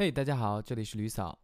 [0.00, 1.36] 嘿，大家好，这里是吕嫂。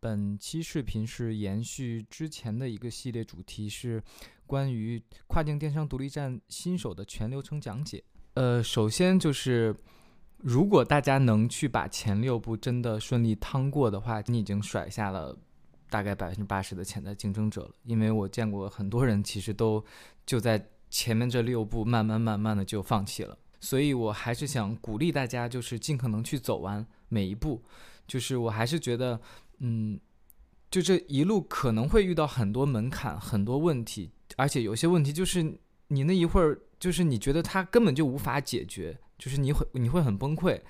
[0.00, 4.02] 本期视频是延续之前的一个系列主题，是
[4.46, 8.02] 关于跨境电商独立站新手的全流程讲解。
[8.32, 9.76] 呃，首先就是，
[10.38, 15.38] 如果大家能去把前六步真的顺利趟过的话，你已经甩下了
[15.90, 17.70] 大概百分之八十的潜在竞争者了。
[17.84, 19.84] 因为我见过很多人其实都
[20.24, 23.36] 就在前面这六步慢慢慢慢的就放弃了。
[23.62, 27.62] 所以我还是想鼓励大家，就是尽可能去走完每一步。
[28.10, 29.20] 就是我还是觉得，
[29.60, 30.00] 嗯，
[30.68, 40.60] 就这一路可能会遇到很多门槛、很多问题，而且有些问题就是你那一会儿，就是你觉得它根本就无法解决，就是你会你会很崩溃。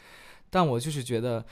[0.51, 1.47] 但我就是觉得，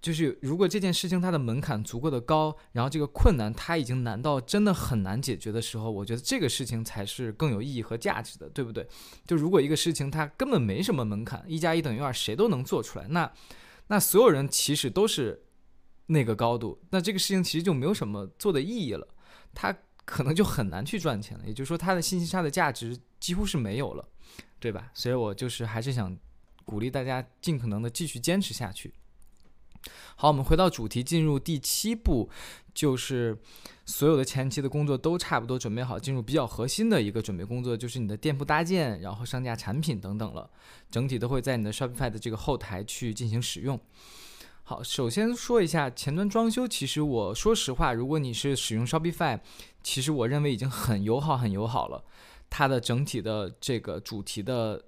[0.00, 8.88] 就是如果这件事情它的门槛足够的高，然后这个困难它已经难到真的很难解决的时候，我觉得这个事情才是更有意义和价值的，对不对？
[9.26, 13.30] 就如果一个事情它根本没什么门槛，一加一等于二，谁都能做出来，那。
[13.90, 15.42] 那所有人其实都是
[16.06, 19.06] 那个高度，那这个事情其实就没有什么做的意义了，
[19.52, 21.44] 他可能就很难去赚钱了。
[21.44, 24.08] 也就是说，他的信息差的价值几乎是没有了，
[24.60, 24.92] 对吧？
[24.94, 26.16] 所以我就是还是想
[26.64, 28.94] 鼓励大家尽可能的继续坚持下去。
[30.14, 32.30] 好，我们回到主题，进入第七步，
[32.80, 33.36] 就是
[33.84, 40.48] 所有的前期的工作都差不多准备好，进入比较核心的一个准备工作，就是你的店铺搭建，然后上架产品等等了，
[40.90, 43.78] 整体都会在你的 Shopify 的这个后台去进行使用。
[44.62, 49.38] 好，首先说一下前端装修，其实我说实话，如果你是使用 Shopify，
[49.82, 52.02] 其实我认为已经很友好、很友好了，
[52.48, 54.82] 它的整体的这个主题的。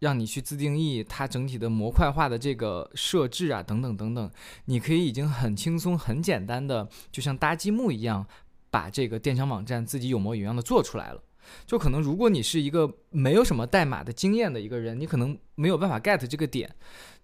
[0.00, 4.30] 让你去自定义它整体的模块化的这个设置啊，等等等等，
[4.66, 8.26] 你可以已经很轻松、很简单的，就像搭积木一样，
[8.70, 11.22] 把这个电商网站自己有模有样的做出来了。
[11.66, 16.74] 就可能如果你是一个没有什么代码的经验的一个人，你可能没有办法 get 这个点。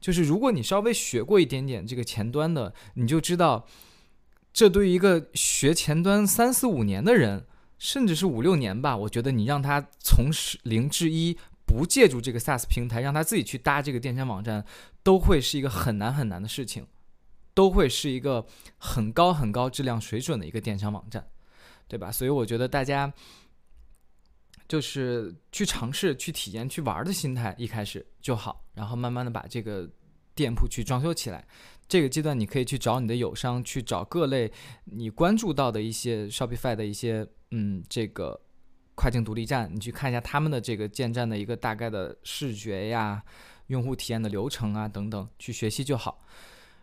[0.00, 3.66] 就是如果你稍微学过一点点这个前端的，你就知道，
[4.52, 7.46] 这对于一个学前端三四五年的人，
[7.78, 10.30] 甚至是五六年吧，我觉得你让他从
[10.62, 11.36] 零至一。
[11.70, 14.64] 不借助这个 SaaS 平台，让他自己去搭这个电商网站，
[15.04, 16.84] 都会是一个很难很难的事情，
[17.54, 18.44] 都会是一个
[18.76, 21.24] 很高很高质量水准的一个电商网站，
[21.86, 22.10] 对吧？
[22.10, 23.12] 所以我觉得大家
[24.66, 29.88] 就是去尝试、去体验、去玩的心态一开始就好，然后慢慢的把这个
[30.34, 31.46] 店铺去装修起来。
[31.86, 34.52] 这个阶段你可以去找你的友商，去找各类
[34.86, 38.40] 你关注到的一些 Shopify 的一些嗯这个。
[39.00, 43.22] 跨境独立站，你去看一下他们的这个建站的一个大概的视觉呀、
[43.68, 46.22] 用户体验的流程啊等等，去学习就好。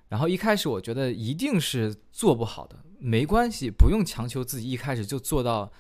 [0.08, 5.72] 然后一开始我觉得一定是做不好的，没关系，不用强求自己一开始就做到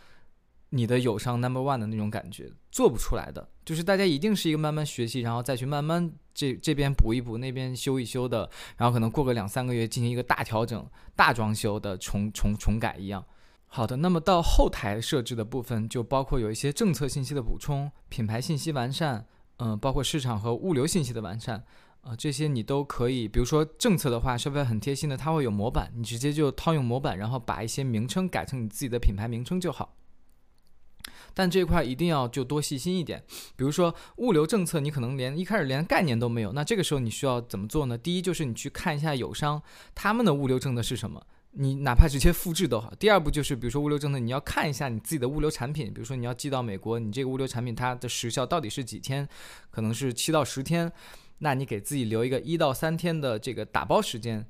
[0.69, 3.49] 你的友商 number one 的那种感觉，做不出来的。
[3.65, 8.47] 就是大家一定是一个慢慢学习，然后再去慢慢这这边补一补，那边修一修的，
[8.77, 13.25] 然后可能过个两三个月进行一个大调整、大装修的重重重改一样。
[13.69, 21.63] 好的，那么到后台设置的部分，就包括有一些政策信息的补充、品牌信息完善，嗯，包括市场和物流信息的完善，
[22.01, 23.27] 啊，这些你都可以。
[23.27, 29.93] 比如说政策的话，Shopify 很贴心的，它会有模板，你直接就套用模板，然后把一些名称改成你自己的品牌名称就好。
[31.33, 33.23] 但这块一定要就多细心一点。
[33.55, 37.95] 比如说物流政策，你可能连一开始连概念都没有，那这个时候你需要怎么做呢？
[37.97, 39.61] 第一就是你去看一下友商
[39.93, 41.21] 他们的物流政策是什么。
[41.59, 42.93] 你哪怕直接复制都好。
[42.99, 49.27] 第二步就是，比如说物流政策，你要看一下你自己的物流产品，比如说你要寄到美国，你这个物流产品它的时效到底是几天？
[49.71, 50.91] 可能是七到十天，
[51.39, 54.45] 那你给自己留一个一到三天的这个打包时间，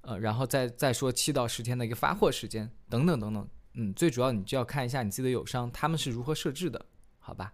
[0.00, 3.48] 呃，然后再再说七到十天的一个发货时间，等等等等。
[3.74, 6.84] 嗯，最主要你就要看一下你自己的友商他们是如何设置的，
[7.20, 7.52] 好吧？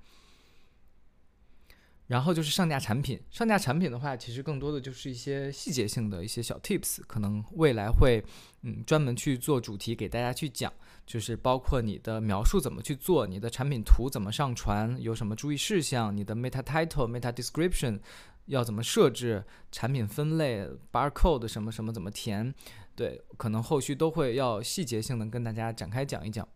[2.06, 8.22] 然后就是上架产品，上架产品的话，其实更多的就是一些细节性的一些小 tips，可能未来会
[8.60, 10.70] 嗯专门去做主题给大家去讲，
[11.06, 17.98] 就是包括你的描述怎么去做，你的产品图怎么上传，有什么注意事项，你的 meta title、meta description
[18.46, 22.54] 要怎么设置，产品分类、barcode 什么什么怎么填，
[22.94, 26.46] 对，可能后续都会要细节性的跟大家展开讲一讲，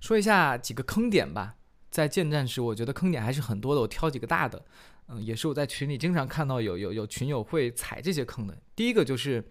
[0.00, 1.56] 说一下几个坑点吧。
[1.90, 3.80] 在建站时，我觉得坑点还是很多的。
[3.80, 4.64] 我挑几个大的，
[5.08, 8.56] 嗯，也是我在群里经常看到有有有群友会踩这些坑的。
[8.76, 9.44] 第一个就是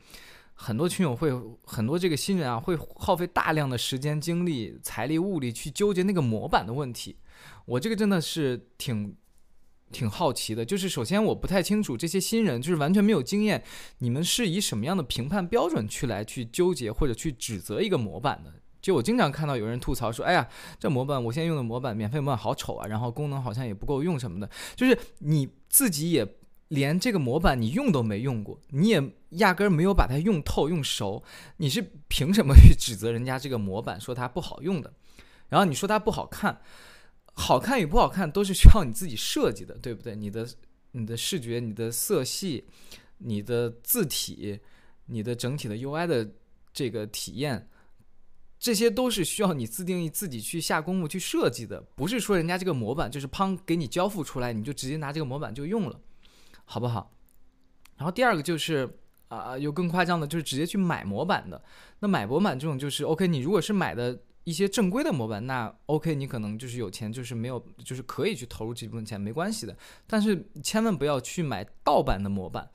[0.54, 1.32] 很多群友会
[1.64, 7.18] 很多这个新人啊，会耗费大量的时间、精力、财力、物力去纠结那个模板的问题。
[7.66, 9.16] 我这个真的是挺
[9.92, 10.64] 挺好奇的。
[10.64, 13.64] 就是首先我不太清楚这些新人就是完全没有经验，
[13.98, 18.54] 你们是以什么样的评判标准去来去纠结或者去指责一个模板的？
[18.90, 20.50] 就我经常看到有人吐槽说：“哎呀，
[20.80, 26.28] 这模板我现在用的模板，免费模板好丑啊，然后功能好像也不够用什么的。”就是你自己也
[26.70, 31.24] 连这个模板你用都没用过，你也压根儿没有把它用透用熟，
[31.58, 34.92] 你是凭什么去指责人家这个模板说它不好用的？
[35.50, 36.60] 然后你说它不好看，
[37.36, 40.16] 好看与不好看都是需要你自己设计的，对不对？
[40.16, 40.48] 你的
[40.94, 42.66] 你的视觉、你的色系、
[43.20, 44.60] 你的字体、
[45.06, 46.28] 你的整体的 UI 的
[46.74, 47.68] 这个体验，
[48.60, 56.00] 这些都是需要你自定义、自己去下功夫去设计的，不是说人家这个模板就是砰给你交付出来，你就直接拿这个模板就用了。
[56.66, 57.12] 好不好？
[57.98, 58.88] 然后第二个就是
[59.28, 61.60] 啊，有更夸张的，就是直接去买模板的。
[62.00, 69.76] 那买模板这种就是 OK，你如果是买的一些正规的模板，那 OK，你可能就是有钱，就是没有，就是可以去投入这部分钱，没关系的。
[70.06, 72.70] 但是千万不要去买盗版的模板，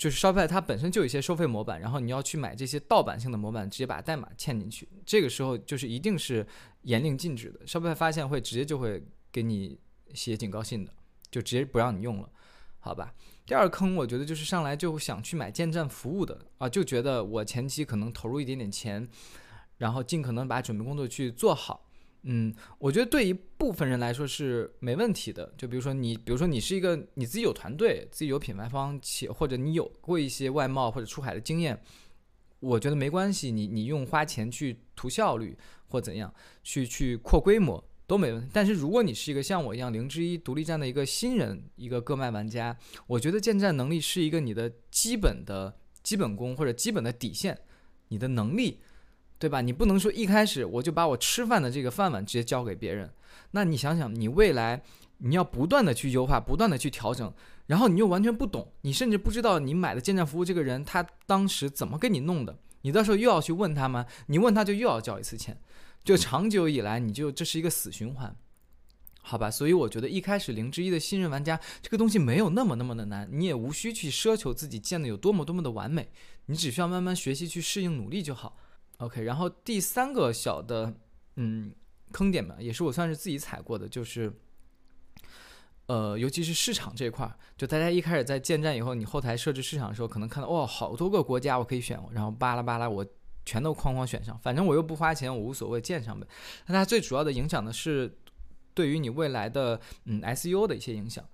[0.00, 6.46] 就是 Shopify 它本身就有一些收费模板，然后你要去买这些盗版性的模板，直接把代码嵌进去，这个时候就是一定是
[6.84, 7.66] 严令禁止的。
[7.66, 9.78] Shopify 发现会直接就会给你
[10.14, 10.92] 写警告信的，
[11.30, 12.30] 就直接不让你用了。
[12.78, 13.12] 好吧，
[13.44, 19.06] 第二坑我觉得就是上来就想去买建站服务的啊，就觉得我前期可能投入一点点钱，
[19.76, 21.89] 然后尽可能把准备工作去做好。
[22.22, 25.52] 嗯，我觉得对一部分人来说是没问题的。
[25.56, 31.82] 就比如说你，比如说你是一个你自己有团队，自己有品牌方，且或者你有过一些外贸或者出海的经验，
[32.60, 33.50] 我觉得没关系。
[33.50, 35.56] 你你用花钱去图效率
[35.88, 36.32] 或怎样
[36.62, 37.82] 去去扩规模。
[38.06, 42.76] 都没问题，但是如果你是一个像我一样零之一独立站的一个新人，一个个卖玩家，
[43.06, 47.56] 我觉得建站能力是一个你的基本的基本功或者基本的底线，
[48.08, 48.80] 你的能力，
[49.40, 49.60] 对吧？
[49.60, 53.10] 你不能说一开始我就把我吃饭的这个饭碗直接交给别人，
[53.50, 54.82] 那你想想，你未来
[55.18, 57.32] 你要不断的去优化，不断的去调整，
[57.66, 64.06] 然后你又完全不懂，你甚至不知道你买的建站服务这个人他当时怎么给你弄的，你到时候又要去问他吗？
[64.26, 65.58] 你问他就又要交一次钱。
[66.02, 68.34] 就长久以来，你就这是一个死循环，
[69.20, 69.50] 好吧？
[69.50, 76.10] 所以我觉得一开始零之一的新人玩家，这个东西没有那么那么的难，你也无需去奢求自己建的有多么多么的完美，
[76.46, 78.56] 你只需要慢慢学习去适应努力就好。
[79.00, 80.94] OK，然后第三个小的
[81.36, 81.72] 嗯
[82.12, 84.32] 坑点吧，也是我算是自己踩过的，就是
[85.86, 93.06] 呃，尤其是市场这块儿，就大家一开始在建站以后，你后台设置市场的时候，可能看到哇，好多个国家我可以选，然后巴拉巴拉我。
[93.42, 96.26] 全都哐哐选上，反正我又不花钱，我无所谓，建上呗。
[96.66, 98.18] 那它最主要的影响呢是
[98.74, 101.24] 对于你未来的嗯 SEO 的一些影响。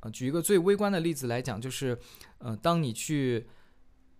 [0.00, 1.96] 呃，举一个最微观的例子来讲，就是
[2.38, 3.46] 呃，当你去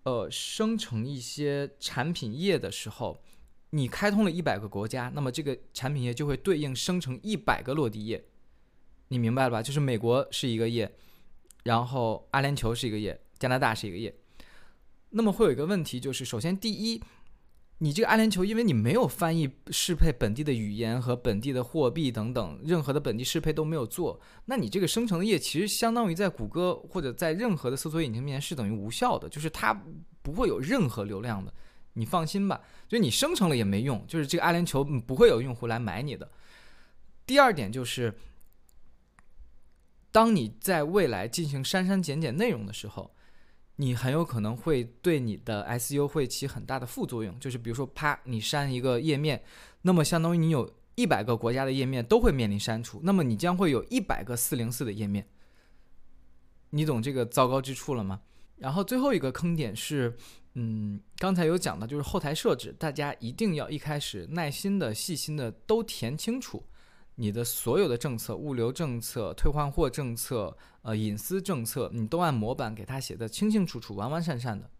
[0.04, 3.22] 呃生成一些产品页的时候，
[3.70, 8.24] 你开通了一百个国家，那么这个产品页就会对应生成一百个落地页。
[9.08, 9.62] 你明白了吧？
[9.62, 10.94] 就是美国是一个页，
[11.64, 14.14] 然后阿联酋是一个页，加拿大是一个页。
[15.10, 17.02] 那么会有一个问题，就是首先第一。
[17.82, 29.74] 你这个阿联酋，因为你没有翻译适配本地的语言和本地的货币等等，任何的本地适配都没有做，那你这个生成的页其实相当于在谷歌或者在任何的搜索引擎面前是等于无效的，就是它
[30.22, 31.52] 不会有任何流量的，
[31.94, 36.30] 你放心吧，就你生成了也没用，就是这个阿联酋不会有用户来买你的。
[37.26, 38.14] 第二点就是，
[40.12, 43.12] 当你在未来进行删删减减内容的时候。
[43.76, 49.42] 你很有可能会对你的 SU 会起很大的副作用，就是比如说，啪，你删一个页面，
[49.82, 55.26] 那么相当于你有一百个国家的页面都会面临删除，那么你将会有一百个四零四的页面，
[56.70, 58.20] 你懂这个糟糕之处了吗？
[58.56, 60.16] 然后最后一个坑点是，
[60.54, 66.62] 嗯，刚才有讲的，就是后台设置，大家一定要一开始耐心的、细心的都填清楚。
[67.16, 74.70] 你的所有的政策、物流政策、退换货政策、呃隐私政策，你都按模板给他写的清清楚楚、完完善善的。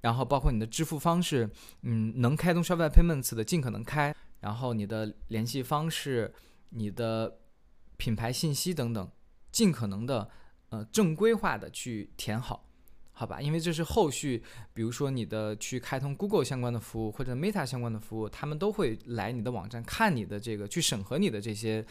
[0.00, 1.50] 然后包括你的支付方式，
[1.82, 4.14] 嗯，能开通 Shopify Payments 的尽可能开。
[4.40, 6.32] 然后你的联系方式、
[6.70, 7.40] 你的
[7.96, 9.10] 品牌信息等等，
[9.50, 10.30] 尽可能的
[10.68, 12.67] 呃正规化的去填好。
[13.18, 14.40] 好吧，因为这是后续，
[14.72, 21.84] 比如说你的去开通 Google 相关的服务或者 Meta 相关的服务，他们都会来你的网站看你的这个，去审核你的这些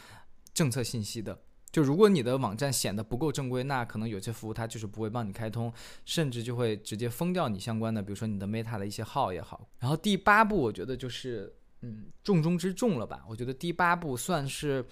[0.54, 1.38] 政策信息的。
[1.70, 5.70] 就如果你的网站显得不够正规，那可能有些服务它就是不会帮你开通，
[6.06, 9.68] 甚至就会直接封掉你相关的，比如说你的 Meta 的一些号也好。
[9.80, 13.22] 然后第八步，我觉得就是嗯重中之重了吧？
[13.28, 14.82] 我觉得第八步算是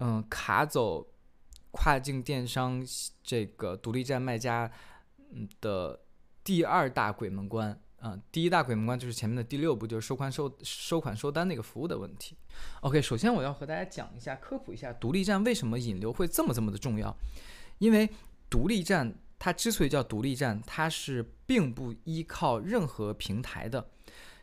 [0.00, 1.06] 嗯卡走
[1.70, 2.84] 跨境电商
[3.22, 4.70] 这个独立站卖家。
[5.30, 6.00] 嗯的
[6.42, 12.36] 第二大鬼门关啊，第一大鬼门关就是前面的第六步，就是收款收收款收单那个服务的问题。
[12.80, 17.14] OK，首先我要和大家讲一下，科普一下独立站为什么引流会这么这么的重要。
[17.78, 18.08] 因为
[18.48, 23.90] 独立站它之所以叫独立站，它是并不依靠任何平台的。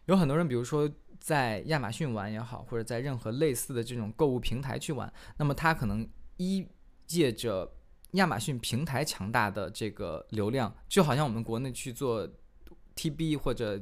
[0.05, 0.89] 有很多人，比如说
[1.19, 6.67] 在亚马逊玩也好，或者在任何类似的这种购物平台去玩，那么他可能依
[7.07, 7.73] 借着
[8.12, 12.27] 亚马逊平台强大的这个流量，就好像我们国内去做
[12.95, 13.81] TB 或者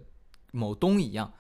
[0.52, 1.32] 某东一样，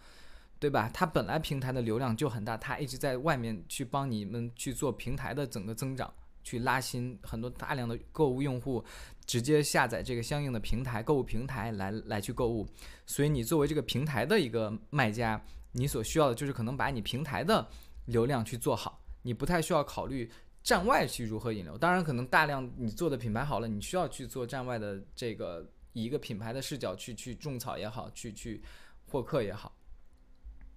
[0.59, 0.89] 对吧？
[0.93, 6.13] 它本来平台的流量就很大，它一直在外面去帮你们去做平台的整个增长，
[6.43, 8.83] 去拉新很多大量的购物用户，
[9.25, 12.67] 直接下载这个相应的平台购物平台来来去购物。
[13.07, 17.67] 所以你作为这个平台的一个卖家，你所需要的就是可能把你平台的
[18.05, 20.29] 流量去做好，你不太需要考虑。
[20.63, 21.77] 站外去如何引流？
[21.77, 28.63] 当然，可能大量你做的品牌好了，你需要去做站外的这个以一个品牌的视角去去种草也好，去去
[29.07, 29.75] 获客也好。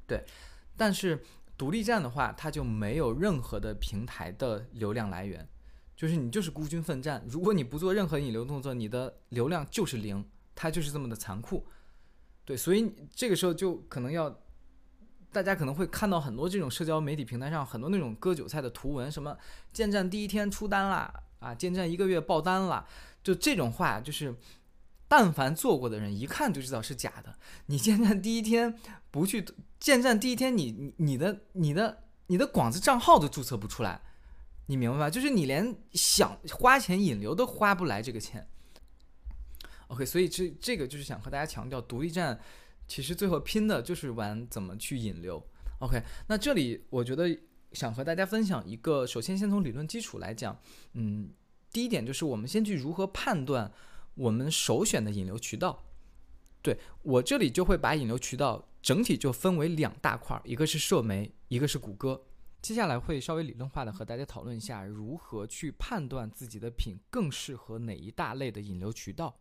[0.08, 0.24] 对，
[0.76, 1.22] 但是
[1.56, 5.48] 独立站的话，它就没有任何的平台的流量来源，
[5.94, 7.24] 就是你就是孤军奋战。
[7.28, 11.64] 如果你不做任何引流动作，你的流量就是零，它就是这么的残酷。
[12.44, 14.36] 对，所以这个时候就可能要。
[15.36, 19.36] 大家可能会看到很多这种社交媒体平台上很多那种割韭菜的图文，什么
[19.70, 22.86] 建站第一天出单啦，啊，建站一个月爆单了，
[23.22, 24.34] 就这种话，就是
[25.06, 27.36] 但凡做过的人一看就知道是假的。
[27.66, 28.74] 你建站第一天
[29.10, 29.44] 不去
[29.78, 34.00] 建站第一天，你你你的你的你的广子账号都注册不出来，
[34.66, 35.10] 你明白吧？
[35.10, 38.48] 就是你连想花钱引流都花不来这个钱。
[39.88, 42.40] OK，所以这这个就是想和大家强调，独立站。
[42.88, 45.44] 其实最后拼的就是玩怎么去引流。
[45.80, 47.38] OK，那这里我觉得
[47.72, 50.58] 想和大家分享一个，首先先从理论基础来讲，
[50.94, 51.30] 嗯，
[51.70, 53.70] 第一点就是我们先去如何判断
[54.14, 55.84] 我们首选的引流渠道。
[56.62, 62.24] 对我这里就会把引流渠道整体就分为两大块，一个是社媒，一个是谷歌。
[62.62, 69.38] 接下来会稍微理论化的和大家讨论一下如何去判断自己的品更适合哪一大类的引流渠道。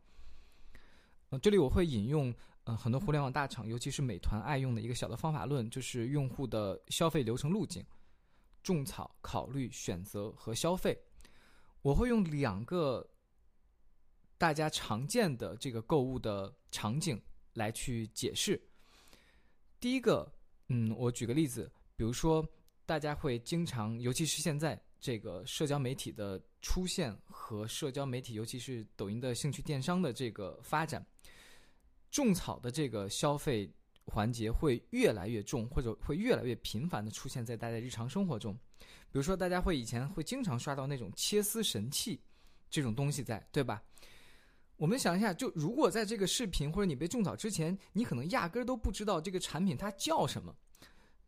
[1.29, 2.33] 呃，这里我会引用。
[2.65, 7.85] 嗯，很多互联网大厂，尤其是美团爱用的一个小的方法论，就是用户的消费流程路径：
[8.63, 10.97] 种草、考虑、选择和消费。
[11.83, 13.07] 我会用两个
[14.39, 17.21] 大家常见的这个购物的场景
[17.53, 18.59] 来去解释。
[19.79, 20.27] 第一个，
[20.69, 22.43] 嗯，我举个例子，比如说
[22.83, 31.05] 大家会经常，尤其是现在这个社交媒体的出现和社交媒体，尤其是抖音的兴趣电商的这个发展。
[32.15, 33.69] 种草的这个消费
[34.05, 38.57] 环节会越来越重，或者会越来越频繁的出现在大家日常生活中。
[38.79, 42.21] 比如说，大家会以前会经常刷到那种切丝神器
[42.69, 43.83] 这种东西在，对吧？
[44.77, 50.55] 我们想一下，就如果在这个视频或者你被种草之前，你可能压根儿都不知道这个产品它叫什么。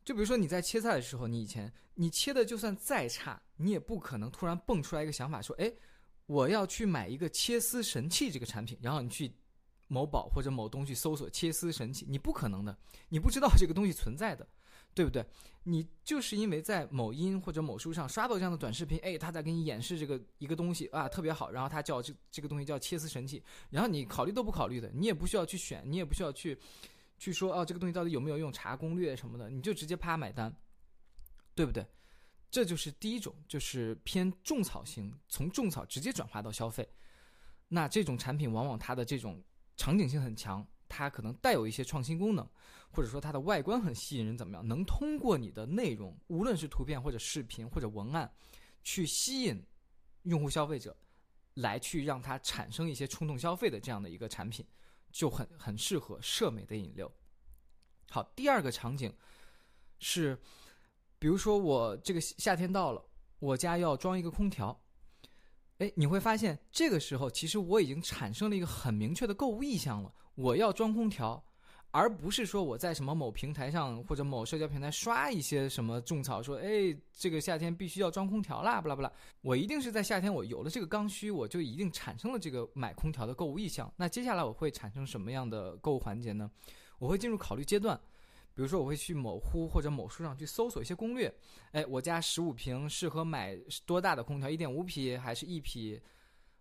[0.06, 5.70] 就比如说你在切菜的时候，你以前你切的就算再差，你也不可能突然蹦出来一个想法说：“哎，
[6.28, 9.30] 我要去买一个切丝神器这个产品。”然后你去。
[9.88, 12.78] 某宝或者某东去搜索切丝神器，你不可能的，
[13.10, 14.48] 你不知道这个东西存在的，
[14.94, 15.26] 对不对？
[15.64, 26.58] 你就是因为在某音或者某书上刷到这样的短视频，哎，他在给你演示这个一个东西啊，特别好，然后他叫这这个东西叫切丝神器，然后你考虑都不考虑的，你也不需要去选，你也不需要去
[27.18, 30.54] 去说哦，这个东西到底有没有用，查攻略什么的，你就直接啪买单，
[31.54, 31.86] 对不对？
[32.50, 36.88] 这就是第一种，就是偏种草型，从种草直接转化到消费，
[37.68, 39.44] 那这种产品往往它的这种。
[39.78, 42.46] 场景性很强，它可能带有一些创新功能，
[42.90, 44.68] 或者说它的外观很吸引人，怎么样？
[44.68, 48.30] 能通过你的内容，无论是图片或者视频或者文案，
[48.84, 49.64] 去吸引
[50.24, 50.98] 用户消费者，
[51.54, 54.66] 来去让它产生一些冲动消费的这样的一个产品，
[55.12, 57.10] 就很很适合社美的引流。
[58.10, 59.14] 好，第二个场景
[60.00, 60.38] 是，
[61.20, 63.04] 比如说我这个夏天到了，
[63.40, 64.82] 我家要装一个空调。
[65.80, 70.12] 哎，你会发现这个时候，其实我已经产生了一个很明确的购物意向了。
[70.34, 71.44] 我要装空调，
[71.92, 79.12] 而不是说我在什么某平台上或者某社交平台刷一些什么种草，说哎，这个夏天必须要装空调啦，不啦不啦。
[79.42, 83.92] 我一定是在夏天，我有了这个刚需，我就一定产生了这个买空调的购物意向。
[83.98, 86.50] 那接下来我会产生什么样的购物环节呢？
[86.98, 88.00] 我会进入考虑阶段。
[88.58, 91.32] 比如说，我会去某乎或者某书上去搜索一些攻略。
[91.74, 94.50] 哎，我家十五平适合买多大的空调？
[94.50, 96.02] 一点五匹还是一匹？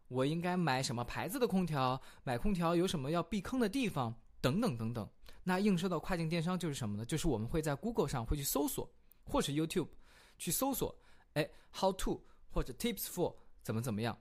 [0.09, 1.99] 我应该买什么牌子的空调？
[2.23, 4.15] 买空调有什么要避坑的地方？
[4.43, 5.09] 等等等等。
[5.43, 7.05] 那映射到跨境电商就是什么呢？
[7.07, 8.87] 就是我们会在 Google 上会去搜索，
[9.25, 9.89] 或是 YouTube
[10.37, 10.95] 去搜索，
[11.33, 14.19] 哎，How to 或者 Tips for 怎么怎么样。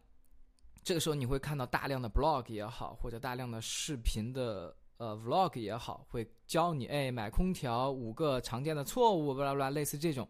[0.81, 4.73] 这个时候你会看到大量的 blog 也好，或者大量的视频的。
[4.97, 10.27] 呃，vlog 也好，会教你哎，买空调五个常见的错误，巴拉巴拉，类似这种，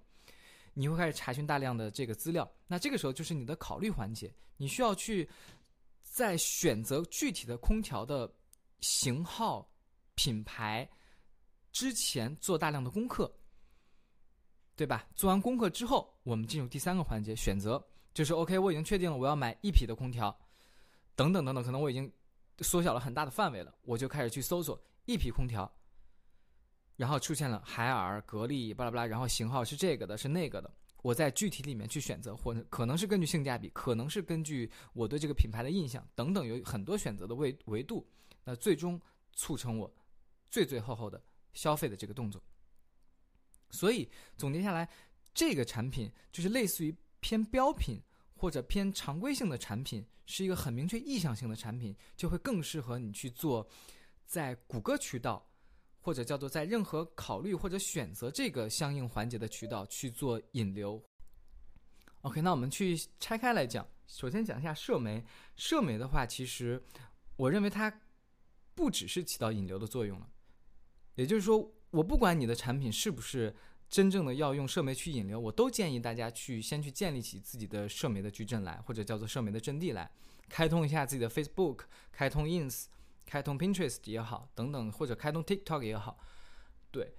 [0.74, 2.50] 你会开始查询大量的这个资料。
[2.67, 5.29] 那这个时候就是你的考虑环节，你需要去
[6.01, 8.31] 在选择具体的空调的
[8.81, 9.69] 型号、
[10.15, 10.89] 品牌
[11.72, 13.31] 之前做大量的功课，
[14.75, 15.07] 对吧？
[15.15, 17.84] 做完功课之后，我们进入第三个环节，选择。
[18.13, 20.34] 就是 OK，我已经确定了我要买一匹的空调，
[21.17, 22.10] 等等等等，可能我已经
[22.59, 25.71] 缩小了很大的范围了，我就开始去搜索一匹空调，
[26.95, 38.07] 然后出现了海尔、格力，巴拉巴拉，然后型号是这个的，是那个的，我在具体里面去选择，或可能是根据性价比，可能是根据我对这个品牌的印象等等，有很多选择的维维度，
[38.43, 39.00] 那最终
[39.33, 39.93] 促成我
[40.50, 41.21] 最最后后的
[41.53, 42.41] 消费的这个动作。
[43.69, 44.89] 所以总结下来，
[45.33, 46.95] 这个产品就是类似于。
[47.21, 48.00] 偏标品
[48.38, 53.68] 或者偏常规性的产品是一个很明确意向性的产品，就会更适合你去做，
[54.25, 55.50] 在谷歌渠道
[56.01, 61.01] 或者叫做在任何考虑或者选择这个相应环节的渠道去做引流。
[62.22, 65.24] OK，那我们去拆开来讲，首先讲一下社媒。
[65.56, 66.84] 社媒的话，其实
[67.38, 68.01] 我认为它
[68.74, 70.30] 不只是起到引流的作用了，
[71.15, 73.56] 也就是说，我不管你的产品是不是。
[73.89, 80.12] 真正的要用社媒去引流，我都建议大家去先去建立起自己的社媒的矩阵来，或者叫做社媒的阵地来，
[80.50, 82.86] 开通一下自己的 Facebook，开通 Ins，
[83.25, 86.20] 开通 Pinterest 也好，等等，或者开通 TikTok 也好。
[86.92, 87.13] 对，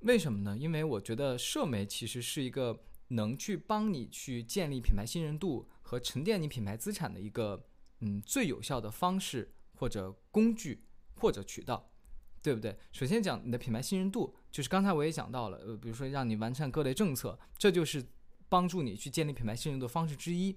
[0.00, 0.56] 为什么呢？
[0.56, 7.66] 因为我觉得社媒其实是一个能去帮你去建立品牌信任度和沉淀你品牌资产的一个
[8.00, 10.84] 嗯最有效的方式或者工具
[11.16, 11.90] 或者渠道。
[12.46, 12.78] 对不对？
[12.92, 18.06] 首先讲你的品牌信任度，就是刚才我也讲到了，呃，比如说让你完善各类政策，这就是
[18.48, 20.56] 帮助你去建立品牌信任度的方式之一，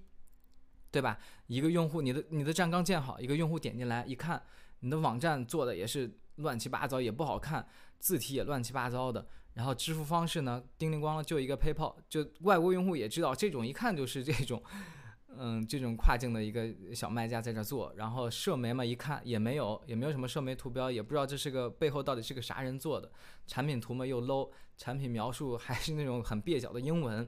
[0.92, 1.18] 对吧？
[1.48, 4.40] 一个用户，你的你的站刚建好，一个用户点进来一看，
[4.78, 7.66] 你的网站做的也是乱七八糟，也不好看，
[7.98, 14.62] 字体也乱七八糟的，然后支付方式呢，叮铃咣啷就一个 PayPal，就外国用户也知道，这种一看就是这种。
[15.42, 23.10] 嗯，这种跨境的一个小卖家在这做，然后社媒嘛，一看也没有，也没有什么社媒图标，也不知道这是个背后到底是个啥人做的。
[23.46, 27.26] 产品图嘛又 low，产品描述还是那种很蹩脚的英文，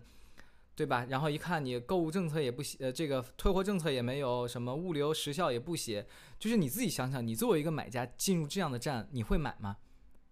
[0.76, 1.06] 对吧？
[1.08, 6.06] 然后一看你购物政策也不写，呃，这个退货政策也没有，什么物流时效也不写，
[6.38, 9.78] 就是你自己想想，你作为一个买家进入这样的站，你会买吗？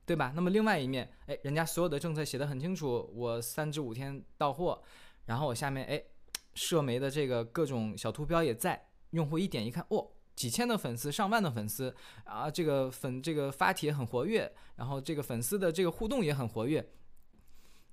[0.04, 0.34] 对吧？
[0.36, 4.82] 那么另外一面，哎，人家所有的政策写的很清楚，我三至五天到货，
[5.24, 6.02] 然后我下面哎。
[6.54, 16.92] 社媒的这个各种小图标也在，用户一点一看，哦，几千的粉丝，上万的粉丝啊，这个粉这个发帖很活跃，然后这个粉丝的这个互动也很活跃。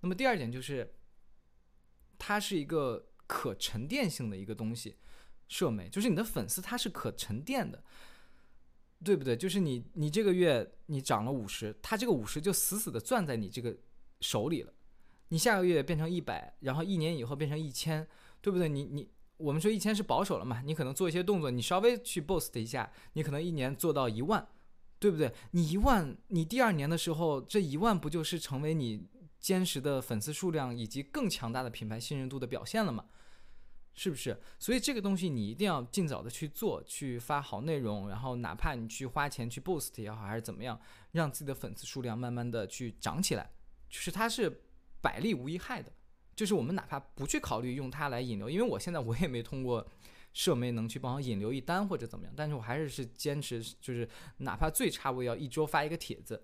[0.02, 0.96] 那么第二点就是，
[2.18, 4.98] 它是一个可沉淀性的一个东西，
[5.48, 7.84] 社媒就是你的粉丝它是可沉淀的，
[9.04, 9.36] 对不对？
[9.36, 13.76] 就是你你这个月你涨了五十，它这个五十就死死的攥在你这个
[14.22, 14.74] 手里了，
[15.30, 18.08] 你下个月变成一百，然后一年以后变成一千。
[18.42, 18.70] 对不对？
[18.70, 20.62] 你你我们说一千是保守了嘛？
[20.62, 24.48] 你可能做一些动作，你稍微去 boost 一下，你可能一年做到一万，
[25.00, 25.34] 对不对？
[25.52, 29.08] 你一万，你第二年的时候，这一万不就是成为你
[29.40, 33.06] 坚实的粉丝数量以及更强大的品牌信任度的表现了吗？
[33.94, 34.40] 是不是？
[34.60, 40.80] 所以这个东西你一定要尽早的去做，去发好内容，然后哪怕你去花钱去 boost 也好，还是怎么样，
[41.14, 43.52] 让自己的粉丝数量慢慢的去涨起来，
[43.90, 44.62] 就是它是
[45.02, 45.92] 百利无一害的。
[46.38, 49.86] 就是我们哪怕不去考虑用它来引流，因为我现在我也没通过
[50.34, 56.44] 社媒能去帮我引流一单或者怎么样，但是我还是是坚持，就是哪怕最差我也要一周发一个帖子。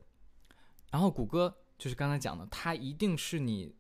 [0.90, 3.76] 然后谷歌就是刚才讲的，它一定是你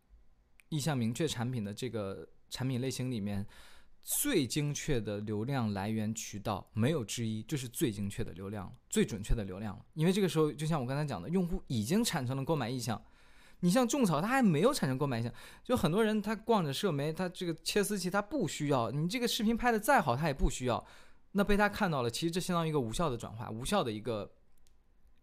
[0.69, 3.43] 意向明确产品的这个产品类型里面
[4.03, 9.83] 最精确的流量来源渠道，没有之一，就是最精确的流量，最准确的流量了。
[9.95, 13.03] 因为这个时候，就像我刚才讲的，用户已经产生了购买意向。
[13.63, 20.85] 你像种草，他还没有产生购买意向，就很多人他逛着社媒，他这个切丝器他不需要，你这个视频拍的再好，他也不需要，
[21.31, 24.29] 那被他看到了，其实这相当于一个无效的转化，无效的一个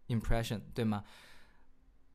[0.07, 1.03] impression，对吗？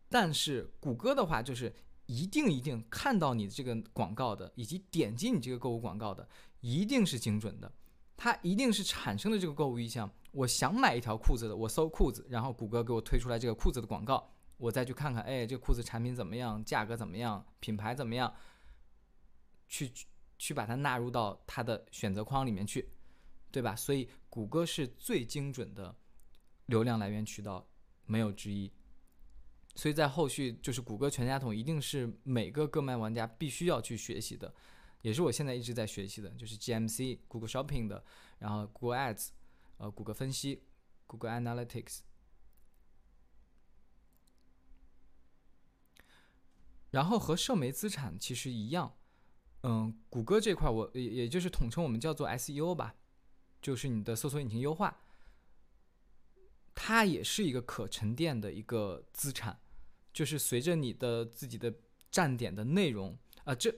[0.09, 1.73] 但是谷歌的话，就是
[2.07, 7.73] 一定一定看到你这个广告的，以及点击你这个购物广告的，一定是精准的，
[8.17, 10.11] 它一定是产生了这个购物意向。
[10.33, 14.33] 我想买一条裤子的，我搜裤子，然后谷歌给我推出来这个裤子的广告。
[14.59, 16.65] 我再去看看，哎，这裤子产品怎么样？
[16.65, 17.45] 价格怎么样？
[17.61, 18.35] 品牌怎么样？
[19.69, 19.93] 去
[20.39, 22.89] 去把它纳入到它的选择框里面去，
[23.51, 23.75] 对吧？
[23.77, 25.95] 所以谷歌是最精准的
[26.67, 27.69] 流量来源渠道，
[28.07, 28.73] 没有之一。
[29.75, 34.55] 所以在后续就是谷歌全家桶一定是每个个卖玩家必须要去学习的，
[35.03, 38.03] 也是我现在一直在学习的，就是 GMC、Google Shopping 的，
[38.39, 39.29] 然后 Google Ads，
[39.77, 40.63] 呃，谷歌分析、
[41.07, 41.99] Google Analytics。
[46.97, 48.97] 然后和社媒资产其实一样，
[49.65, 52.95] 嗯，谷歌这块我也也就是统称我们叫做 SEO 吧，
[53.61, 54.99] 就是你的搜索引擎优化，
[56.75, 59.61] 它也是一个可沉淀的一个资产，
[60.11, 61.71] 就是随着你的自己的
[62.11, 63.71] 站点的内容啊，这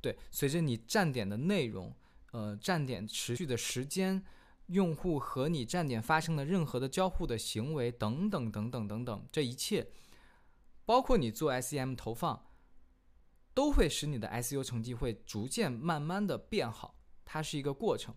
[0.00, 1.92] 对，随着你站点的内容，
[2.30, 4.24] 呃，站点持续的时间，
[4.66, 9.90] 用户和你站点发生的任何的交互的行为等等等等等等，这一切，
[10.88, 12.46] 包括你做 SEM 投放，
[13.52, 16.98] 都会使你的 SEO 成绩会逐渐慢慢的变好。
[17.26, 18.14] 它是一个过程，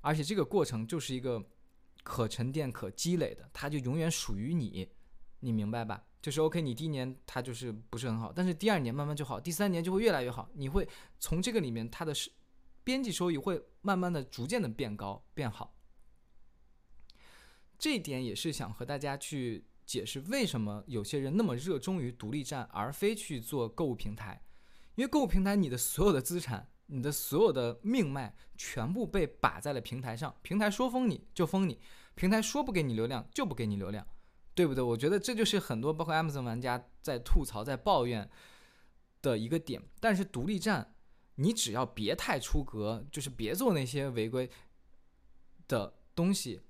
[0.00, 1.44] 而且这个过程就是一个
[2.02, 4.88] 可沉淀、可积累的，它就永远属于你，
[5.40, 6.02] 你明白吧？
[6.22, 10.48] 就是 OK，你第一年它就是不是很好，但是第二年慢慢就好，第三年就会越来越好。
[10.54, 10.88] 你会
[11.20, 12.32] 从这个里面，它的是
[12.82, 15.76] 编辑收益会慢慢的、逐渐的变高、变好。
[17.78, 24.42] 这一点也是想和大家去解释，为什么有些人那么热衷于独立站，而非去做购物平台。
[24.94, 30.34] 因为购物平台，你的所有的资产、你的所有的命脉，全部被把在了平台上。
[30.42, 31.80] 平台说封你就封你，
[32.14, 34.06] 平台说不给你流量就不给你流量。
[34.56, 34.84] 对不对？
[34.84, 38.30] 我觉得这就是很多包括 Amazon 玩家在吐槽、在抱怨
[39.20, 39.82] 的一个点。
[39.98, 40.94] 但是独立站，
[41.34, 44.48] 你只要别太出格，就是别做那些违规
[45.66, 46.60] 的东西，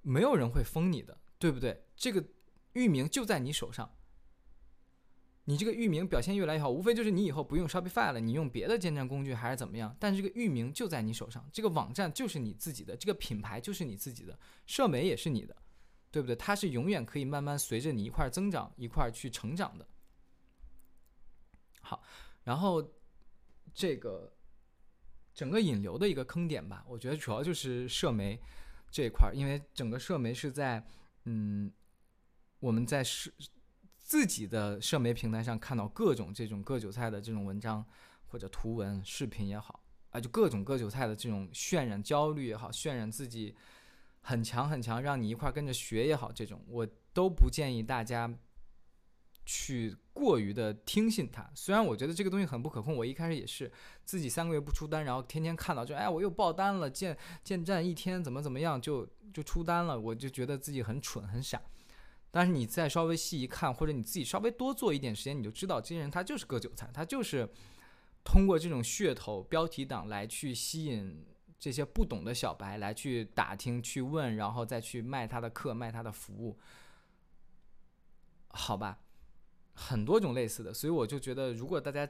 [0.00, 1.84] 没有人会封你的，对不对？
[1.94, 2.24] 这个
[2.76, 3.90] 域名就在你手上，
[5.44, 9.96] 你这个域名表现越来越好，无非就是你以后不用 Shopify 了，你用别的建站工具还是怎么样？
[9.98, 15.56] 但是这个域名就在你手上，这个网站就是你自己的，这个品牌就是你自己的，社媒也是你的。
[16.08, 16.34] 对不对？
[16.36, 19.86] 它是永远可以慢慢随着你一块增长，一块去成长的。
[21.82, 22.02] 好，
[22.44, 22.94] 然后
[23.74, 24.32] 这个
[25.34, 28.40] 整个引流的一个坑点吧，我觉得主要就是社媒
[28.90, 30.82] 这一块，因为整个社媒是在
[31.24, 31.70] 嗯，
[32.66, 33.30] 我们在社
[33.96, 37.84] 自己的社媒平台上看到各种这种割韭菜的这种文章
[38.26, 43.54] 或者图文、视频也好啊，就各种割韭菜的这种渲染焦虑也好，渲染自己。
[44.22, 48.28] 很强很强，让你一块跟着学也好，这种我都不建议大家
[49.44, 51.48] 去过于的听信它。
[51.54, 53.70] 虽然我觉得这个东西很不可控，我一开始也是
[54.04, 61.62] 自己三个月不出单，然后天天看到就哎我又爆单了，建建站一天怎么怎么样就就出单了，我就觉得自己很蠢很傻。
[62.30, 67.48] 但是你再稍微细一看，或者你自己稍微多做一点时间，你就知道这些人他就是割韭菜，他就是
[68.24, 71.24] 通过这种噱头标题党来去吸引。
[71.58, 76.58] 这些不懂的小白来去打听、去问，然后再去卖他的课、卖他的服务，
[78.48, 79.00] 好吧？
[79.72, 82.06] 很多种类似的，所以我就觉得，如果大家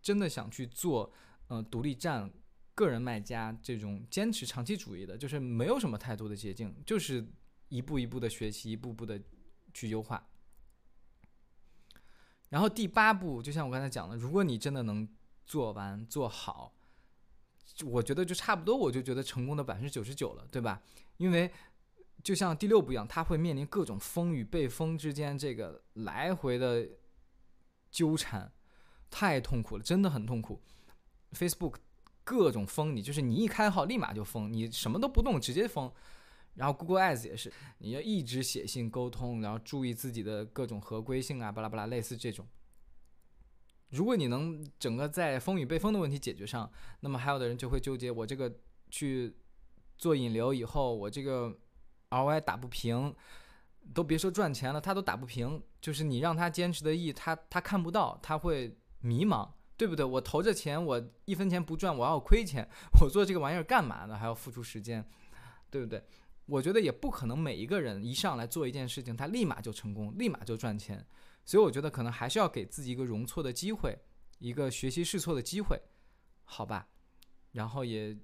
[0.00, 1.12] 真的想去做，
[1.48, 2.32] 呃，独立站、
[2.74, 7.22] 个人卖家这种坚持长期主义的，就是没有什么太多的捷径，就是
[7.68, 9.20] 一步一步的学习，一步步的
[9.76, 10.26] 去优化。
[12.48, 15.06] 然后第八步，就像我刚才讲的，如果你真的能
[15.44, 16.72] 做完、做好。
[17.84, 20.80] 我觉得就差不多，我就觉得成功的百分之九十九了，对吧？
[21.18, 21.52] 因为
[22.22, 26.88] 就像第六步一样，它会面临各种封与被封之间这个来回的
[27.90, 28.50] 纠缠，
[29.10, 30.62] 太痛苦了，真的很痛苦。
[31.32, 31.74] Facebook
[32.24, 35.92] 各种封你，就是你一开号立马就封，你什么都不动直接封。
[36.56, 42.46] 然后 Google Ads 也是，你要一直写信沟通，然后注意自己的各种合规性啊，巴拉巴拉，类似这种。
[43.90, 48.52] 如果你能整个在风雨被封的问题解决上，那么还有的人就会纠结：我这个
[48.90, 49.36] 去
[49.96, 51.56] 做引流以后，我这个
[52.10, 53.14] ROI 打不平，
[53.94, 55.62] 都别说赚钱了，他都打不平。
[55.80, 60.04] 就是你让他坚持的意义，他他看不到，他会迷茫，对不对？
[60.04, 62.68] 我投着钱，我一分钱不赚，我要亏钱，
[63.00, 64.16] 我做这个玩意儿干嘛呢？
[64.16, 65.08] 还要付出时间，
[65.70, 66.02] 对不对？
[66.46, 71.04] 我觉得也不可能每一个人一上来做一件事情，他立马就成功，立马就赚钱。
[71.44, 73.98] 所以我觉得可能还是要给自己一个容错的机会，
[74.38, 75.80] 一个学习试错的机会，
[76.44, 76.88] 好吧？
[77.52, 78.16] 然后也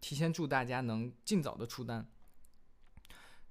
[0.00, 2.08] 提前祝大家能尽早的出单。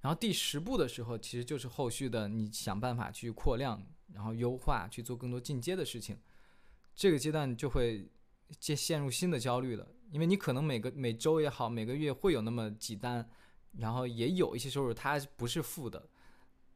[0.00, 6.18] 然后第十步的时候，其实就是后续的你想办法去扩量，然后优化，去做更多进阶的事情。
[6.94, 8.08] 这个阶段就会
[8.60, 13.28] 陷入新的焦虑了，因为你可能每个每周也好，每个月会有那么几单，
[13.78, 16.08] 然后也有一些收入，它不是负的，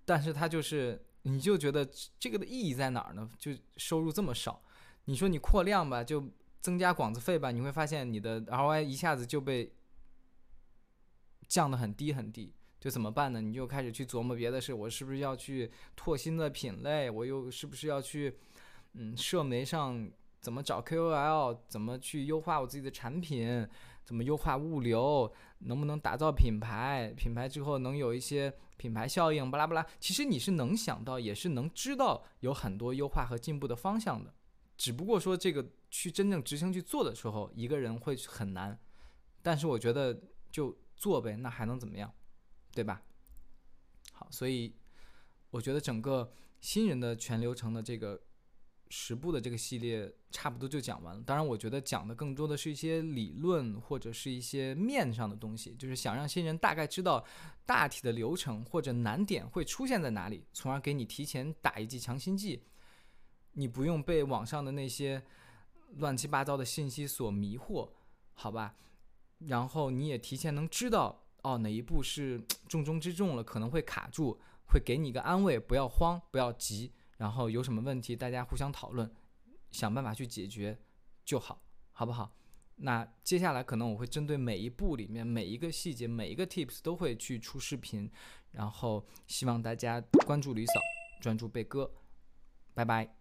[0.04, 1.04] 但是它就是。
[1.22, 1.86] 你就觉得
[2.18, 3.28] 这个的意义在哪儿呢？
[3.38, 4.62] 就收入这么少，
[5.04, 6.24] 你说你扩量吧，就
[6.60, 9.74] 增加广子费吧，你会发现你的 ROI 一下子就被
[11.46, 13.42] 降得很低很低，就怎么办呢？
[13.42, 17.10] 你就开始去琢磨别的事，我是不是要去拓新的品类？
[17.10, 18.38] 我又是不是要去
[18.94, 21.58] 嗯，社媒上怎么找 KOL？
[21.68, 23.68] 怎么去优化我自己的产品？
[24.08, 25.30] 怎么优化物流？
[25.58, 27.12] 能不能打造品牌？
[27.14, 29.86] 品牌之后能有一些品牌效应，巴拉巴拉。
[30.00, 34.32] 其实你是能想到，也是能知道有很多优化和进步的方向的。
[34.78, 38.80] 只不过说这个去真正执行去做的时候，一个人会很难。
[39.42, 40.18] 但是我觉得
[40.50, 42.10] 就做呗，那还能怎么样，
[42.72, 43.02] 对吧？
[44.14, 44.74] 好，所以
[45.50, 48.18] 我觉得整个新人的全流程的这个
[48.90, 51.22] 十部的这个系列差不多就讲完了。
[51.26, 57.24] 当然，我觉得讲的更多的是一些理论或者是一些面上的东西，就是想让新人大概知道
[57.66, 62.62] 大体的流程或者难点会出现在哪里，从而给你提前打一剂强心剂。
[63.52, 65.22] 你不用被网上的那些
[65.96, 67.90] 乱七八糟的信息所迷惑，
[68.34, 68.76] 好吧？
[69.38, 76.92] 然后你也提前能知道哦哪一步是重中之重了，可能会卡住，会给你一个安慰，不要慌，不要急。
[77.18, 79.08] 然后有什么问题，大家互相讨论，
[79.70, 80.78] 想办法去解决
[81.24, 82.32] 就好，好不好？
[82.76, 88.10] 那接下来可能我会针对每一步里面每一个细节、每一个 tips 都会去出视频，
[88.52, 90.72] 然后希望大家关注吕嫂，
[91.20, 91.92] 专注贝哥，
[92.74, 93.17] 拜拜。